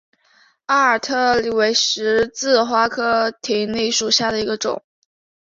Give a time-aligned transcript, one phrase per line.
[0.65, 4.81] 阿尔泰葶苈为十字花科葶苈属下的一个种。